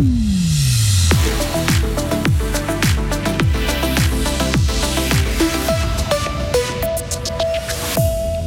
[0.00, 0.49] Mm.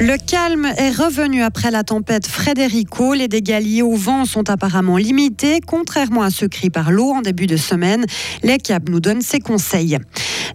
[0.00, 3.14] Le calme est revenu après la tempête Frédérico.
[3.14, 7.20] Les dégâts liés au vent sont apparemment limités, contrairement à ceux créés par l'eau en
[7.20, 8.06] début de semaine.
[8.44, 9.98] Les CAB nous donne ses conseils.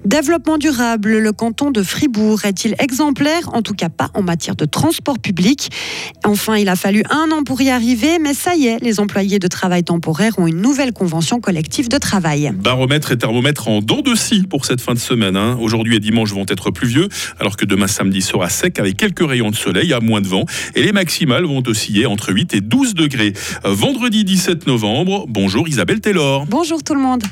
[0.06, 3.54] Développement durable, le canton de Fribourg est-il exemplaire?
[3.54, 5.70] En tout cas pas en matière de transport public.
[6.26, 9.40] Enfin, il a fallu un an pour y arriver, mais ça y est, les employés
[9.40, 12.52] de travail temporaire ont une nouvelle convention collective de travail.
[12.54, 15.36] Baromètre et thermomètre en dents de scie pour cette fin de semaine.
[15.36, 15.58] Hein.
[15.60, 17.08] Aujourd'hui et dimanche vont être pluvieux,
[17.40, 20.46] alors que demain samedi sera sec avec quelques rayons de soleil à moins de vent.
[20.76, 23.34] Et les maximales vont osciller entre 8 et 12 degrés.
[23.64, 26.46] Vendredi 17 novembre, bonjour Isabelle Taylor.
[26.46, 27.24] Bonjour tout le monde.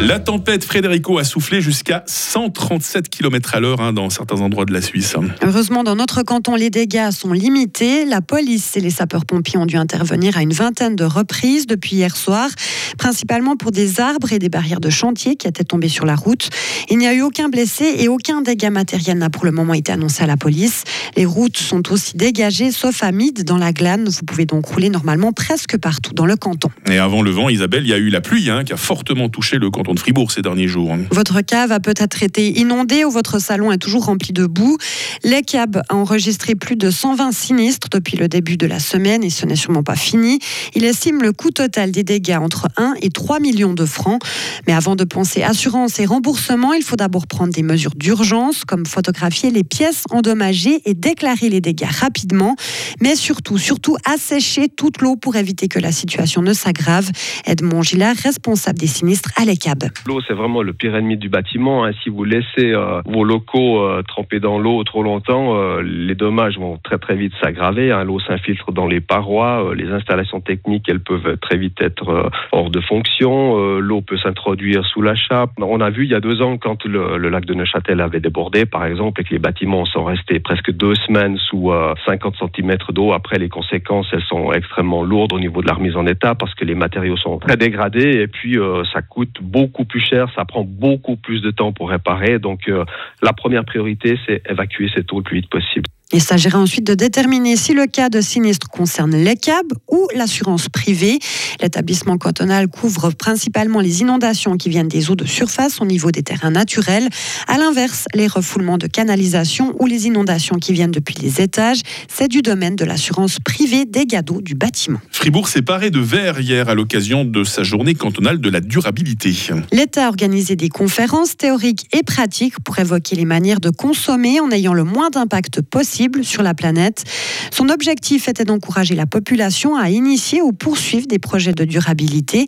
[0.00, 4.72] La tempête Frédérico a soufflé jusqu'à 137 km à l'heure hein, dans certains endroits de
[4.72, 5.16] la Suisse.
[5.42, 8.04] Heureusement, dans notre canton, les dégâts sont limités.
[8.04, 12.16] La police et les sapeurs-pompiers ont dû intervenir à une vingtaine de reprises depuis hier
[12.16, 12.48] soir,
[12.96, 16.48] principalement pour des arbres et des barrières de chantier qui étaient tombés sur la route.
[16.90, 19.90] Il n'y a eu aucun blessé et aucun dégât matériel n'a pour le moment été
[19.90, 20.84] annoncé à la police.
[21.16, 24.08] Les routes sont aussi dégagées, sauf à Mide, dans la Glane.
[24.08, 26.70] Vous pouvez donc rouler normalement presque partout dans le canton.
[26.88, 29.28] Et avant le vent, Isabelle, il y a eu la pluie hein, qui a fortement
[29.28, 30.92] touché le canton de Fribourg ces derniers jours.
[30.92, 31.00] Hein.
[31.10, 34.76] Votre cave a peut-être été inondée ou votre salon est toujours rempli de boue.
[35.24, 39.30] Les CAB a enregistré plus de 120 sinistres depuis le début de la semaine et
[39.30, 40.38] ce n'est sûrement pas fini.
[40.74, 44.20] Il estime le coût total des dégâts entre 1 et 3 millions de francs.
[44.66, 48.86] Mais avant de penser assurance et remboursement, il faut d'abord prendre des mesures d'urgence comme
[48.86, 52.56] photographier les pièces endommagées et déclarer les dégâts rapidement.
[53.00, 57.10] Mais surtout, surtout assécher toute l'eau pour éviter que la situation ne s'aggrave.
[57.46, 59.77] Edmond Gillard, responsable des sinistres à l'ECAB.
[60.06, 61.84] L'eau, c'est vraiment le pire ennemi du bâtiment.
[61.84, 61.90] Hein.
[62.02, 66.58] Si vous laissez euh, vos locaux euh, tremper dans l'eau trop longtemps, euh, les dommages
[66.58, 67.92] vont très très vite s'aggraver.
[67.92, 68.04] Hein.
[68.04, 72.80] L'eau s'infiltre dans les parois, les installations techniques, elles peuvent très vite être hors de
[72.80, 73.78] fonction.
[73.78, 75.50] L'eau peut s'introduire sous la chape.
[75.58, 78.20] On a vu il y a deux ans quand le, le, lac de Neuchâtel avait
[78.20, 81.72] débordé, par exemple, et que les bâtiments sont restés presque deux semaines sous
[82.06, 83.12] 50 cm d'eau.
[83.12, 86.54] Après, les conséquences, elles sont extrêmement lourdes au niveau de la remise en état parce
[86.54, 88.58] que les matériaux sont très dégradés et puis
[88.92, 92.38] ça coûte beaucoup plus cher, ça prend beaucoup plus de temps pour réparer.
[92.38, 92.84] Donc euh,
[93.22, 95.87] la première priorité, c'est évacuer cette eau le plus vite possible.
[96.10, 101.18] Il s'agira ensuite de déterminer si le cas de sinistre concerne l'ECAB ou l'assurance privée.
[101.60, 106.22] L'établissement cantonal couvre principalement les inondations qui viennent des eaux de surface au niveau des
[106.22, 107.10] terrains naturels.
[107.46, 112.28] À l'inverse, les refoulements de canalisation ou les inondations qui viennent depuis les étages, c'est
[112.28, 115.00] du domaine de l'assurance privée des d'eau du bâtiment.
[115.10, 119.34] Fribourg s'est paré de verre hier à l'occasion de sa journée cantonale de la durabilité.
[119.72, 124.50] L'État a organisé des conférences théoriques et pratiques pour évoquer les manières de consommer en
[124.50, 127.04] ayant le moins d'impact possible sur la planète.
[127.50, 132.46] Son objectif était d'encourager la population à initier ou poursuivre des projets de durabilité.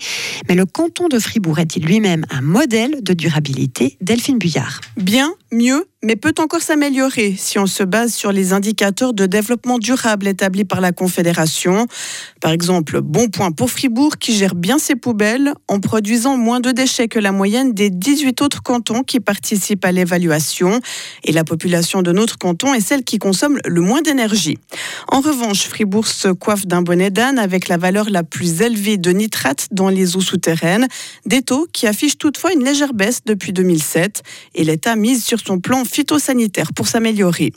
[0.48, 3.96] Mais le canton de Fribourg est-il lui-même un modèle de durabilité?
[4.00, 4.80] Delphine Buyard.
[4.96, 9.78] Bien, mieux mais peut encore s'améliorer si on se base sur les indicateurs de développement
[9.78, 11.86] durable établis par la Confédération.
[12.40, 16.70] Par exemple, bon point pour Fribourg qui gère bien ses poubelles en produisant moins de
[16.70, 20.80] déchets que la moyenne des 18 autres cantons qui participent à l'évaluation.
[21.24, 24.56] Et la population de notre canton est celle qui consomme le moins d'énergie.
[25.08, 29.10] En revanche, Fribourg se coiffe d'un bonnet d'âne avec la valeur la plus élevée de
[29.10, 30.88] nitrate dans les eaux souterraines,
[31.26, 34.22] des taux qui affichent toutefois une légère baisse depuis 2007.
[34.54, 37.52] Et l'État mise sur son plan phytosanitaire pour s'améliorer.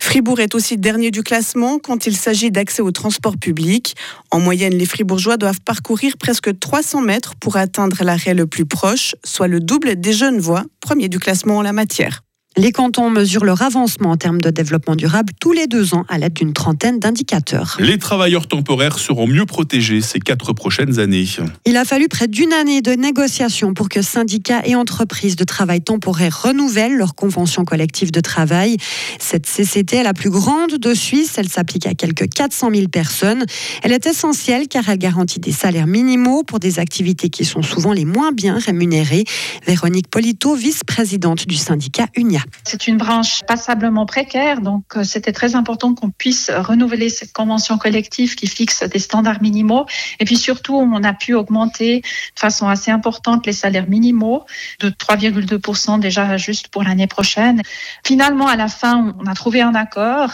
[0.00, 3.94] Fribourg est aussi dernier du classement quand il s'agit d'accès au transport public.
[4.30, 9.14] En moyenne, les Fribourgeois doivent parcourir presque 300 mètres pour atteindre l'arrêt le plus proche,
[9.24, 12.22] soit le double des jeunes voies, premier du classement en la matière.
[12.56, 16.18] Les cantons mesurent leur avancement en termes de développement durable tous les deux ans à
[16.18, 17.76] l'aide d'une trentaine d'indicateurs.
[17.80, 21.26] Les travailleurs temporaires seront mieux protégés ces quatre prochaines années.
[21.64, 25.80] Il a fallu près d'une année de négociations pour que syndicats et entreprises de travail
[25.80, 28.76] temporaire renouvellent leur convention collective de travail.
[29.18, 31.34] Cette CCT est la plus grande de Suisse.
[31.36, 33.44] Elle s'applique à quelques 400 000 personnes.
[33.82, 37.92] Elle est essentielle car elle garantit des salaires minimaux pour des activités qui sont souvent
[37.92, 39.24] les moins bien rémunérées.
[39.66, 42.43] Véronique Polito, vice-présidente du syndicat UNIA.
[42.64, 47.78] C'est une branche passablement précaire, donc euh, c'était très important qu'on puisse renouveler cette convention
[47.78, 49.86] collective qui fixe des standards minimaux.
[50.20, 54.44] Et puis surtout, on a pu augmenter de façon assez importante les salaires minimaux
[54.80, 57.62] de 3,2% déjà juste pour l'année prochaine.
[58.04, 60.30] Finalement, à la fin, on a trouvé un accord.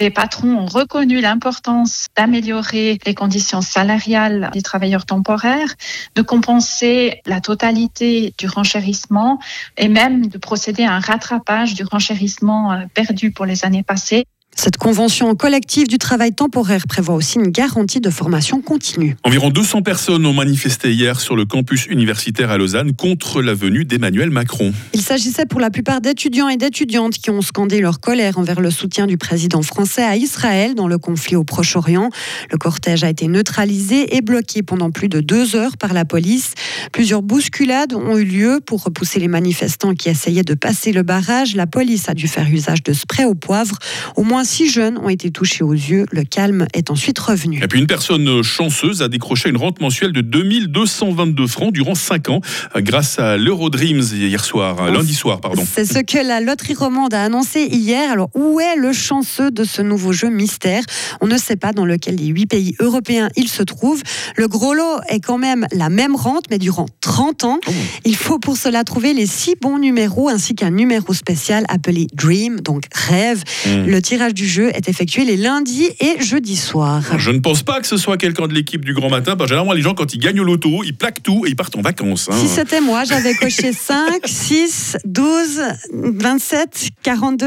[0.00, 5.74] Les patrons ont reconnu l'importance d'améliorer les conditions salariales des travailleurs temporaires,
[6.14, 9.38] de compenser la totalité du renchérissement
[9.76, 14.24] et même de procéder à un rattrapage du renchérissement euh, perdu pour les années passées.
[14.62, 19.16] Cette convention collective du travail temporaire prévoit aussi une garantie de formation continue.
[19.24, 23.86] Environ 200 personnes ont manifesté hier sur le campus universitaire à Lausanne contre la venue
[23.86, 24.74] d'Emmanuel Macron.
[24.92, 28.70] Il s'agissait pour la plupart d'étudiants et d'étudiantes qui ont scandé leur colère envers le
[28.70, 32.10] soutien du président français à Israël dans le conflit au Proche-Orient.
[32.50, 36.52] Le cortège a été neutralisé et bloqué pendant plus de deux heures par la police.
[36.92, 41.56] Plusieurs bousculades ont eu lieu pour repousser les manifestants qui essayaient de passer le barrage.
[41.56, 43.78] La police a dû faire usage de spray au poivre.
[44.16, 46.06] Au moins six jeunes ont été touchés aux yeux.
[46.10, 47.62] Le calme est ensuite revenu.
[47.62, 52.30] Et puis une personne chanceuse a décroché une rente mensuelle de 2222 francs durant 5
[52.30, 52.40] ans
[52.76, 55.62] grâce à l'Eurodreams hier soir, lundi soir, pardon.
[55.70, 58.10] C'est ce que la loterie romande a annoncé hier.
[58.10, 60.82] Alors où est le chanceux de ce nouveau jeu mystère?
[61.20, 64.02] On ne sait pas dans lequel des huit pays européens il se trouve.
[64.36, 67.60] Le gros lot est quand même la même rente, mais durant 30 ans.
[67.68, 67.72] Oh.
[68.04, 72.60] Il faut pour cela trouver les six bons numéros ainsi qu'un numéro spécial appelé Dream,
[72.60, 73.44] donc rêve.
[73.66, 73.84] Mm.
[73.84, 77.02] Le tirage du jeu est effectué les lundis et jeudis soirs.
[77.18, 79.36] Je ne pense pas que ce soit quelqu'un de l'équipe du grand matin.
[79.36, 81.56] Parce que généralement, les gens, quand ils gagnent au loto, ils plaquent tout et ils
[81.56, 82.28] partent en vacances.
[82.30, 82.36] hein.
[82.38, 85.60] Si c'était moi, j'avais coché 5, 6, 12,
[85.92, 87.46] 27, 42.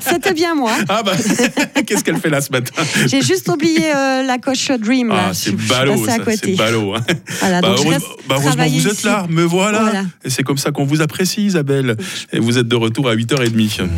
[0.00, 0.72] C'était bien moi.
[0.88, 1.12] Ah bah,
[1.86, 2.82] qu'est-ce qu'elle fait là ce matin?
[3.06, 5.10] J'ai juste oublié euh, la coche Dream.
[5.12, 6.94] Ah, c'est ballot, c'est ballot.
[6.94, 7.00] hein.
[7.40, 7.86] Voilà, Bah, donc
[8.28, 9.06] bah, heureusement vous êtes ici.
[9.06, 9.82] là, me voilà.
[9.82, 10.02] Voilà.
[10.24, 11.96] Et c'est comme ça qu'on vous apprécie, Isabelle.
[12.32, 13.88] Et vous êtes de retour à 8h30.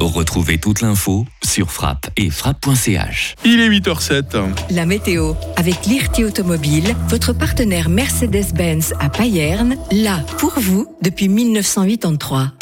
[0.00, 3.36] Retrouvez toute l'info sur frappe et frappe.ch.
[3.44, 4.42] Il est 8h07.
[4.70, 12.52] La météo avec Lirti Automobile, votre partenaire Mercedes-Benz à Payerne, là pour vous depuis 1983.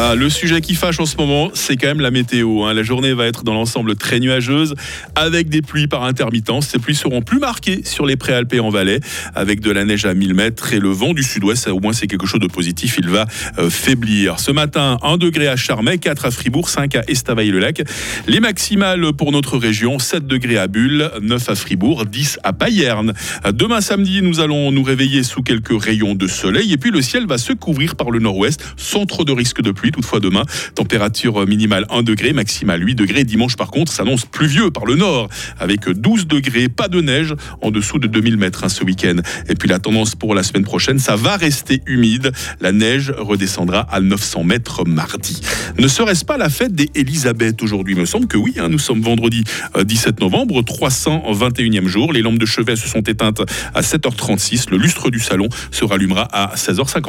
[0.00, 2.62] Ah, le sujet qui fâche en ce moment, c'est quand même la météo.
[2.62, 2.72] hein.
[2.72, 4.76] La journée va être dans l'ensemble très nuageuse,
[5.16, 6.68] avec des pluies par intermittence.
[6.68, 9.00] Ces pluies seront plus marquées sur les préalpes en Valais,
[9.34, 11.66] avec de la neige à 1000 mètres et le vent du sud-ouest.
[11.66, 12.94] Au moins, c'est quelque chose de positif.
[13.00, 13.26] Il va
[13.58, 14.38] euh, faiblir.
[14.38, 17.82] Ce matin, 1 degré à Charmey, 4 à Fribourg, 5 à Estavayer-le-Lac.
[18.28, 23.14] Les maximales pour notre région, 7 degrés à Bulle, 9 à Fribourg, 10 à Payerne.
[23.52, 27.26] Demain samedi, nous allons nous réveiller sous quelques rayons de soleil et puis le ciel
[27.26, 29.87] va se couvrir par le nord-ouest sans trop de risque de pluie.
[29.90, 30.42] Toutefois, demain,
[30.74, 33.24] température minimale 1 degré, maximale 8 degrés.
[33.24, 37.70] Dimanche, par contre, s'annonce pluvieux par le nord avec 12 degrés, pas de neige en
[37.70, 39.16] dessous de 2000 mètres hein, ce week-end.
[39.48, 42.32] Et puis la tendance pour la semaine prochaine, ça va rester humide.
[42.60, 45.40] La neige redescendra à 900 mètres mardi.
[45.78, 47.94] Ne serait-ce pas la fête des Élisabeth aujourd'hui?
[47.94, 48.54] Il me semble que oui.
[48.58, 48.68] hein.
[48.68, 49.44] nous sommes vendredi
[49.76, 52.12] euh, 17 novembre, 321e jour.
[52.12, 53.42] Les lampes de chevet se sont éteintes
[53.74, 54.70] à 7h36.
[54.70, 57.06] Le lustre du salon se rallumera à 16h50.